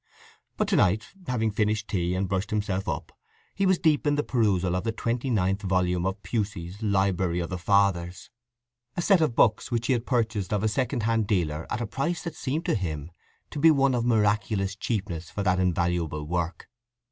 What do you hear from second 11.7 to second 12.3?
a price